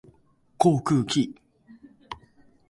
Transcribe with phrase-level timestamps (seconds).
[0.57, 1.35] 航空機